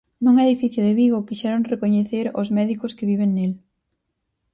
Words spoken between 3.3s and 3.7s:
nel.